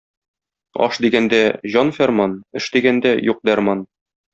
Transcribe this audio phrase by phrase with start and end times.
[0.85, 1.43] Аш дигәндә—
[1.75, 3.91] җан фәрман, эш дигәндә— юк дәрман.